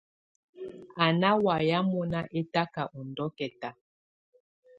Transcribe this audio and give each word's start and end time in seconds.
Á 1.03 1.05
ná 1.21 1.29
wayɛ̀á 1.43 1.79
mɔnà 1.91 2.19
ɛtaka 2.39 2.81
ù 2.97 2.99
ndɔkɛ̀ta. 3.09 3.69